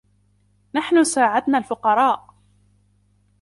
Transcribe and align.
نحن 0.75 1.03
ساعدنا 1.03 1.57
الفقراء. 1.57 2.35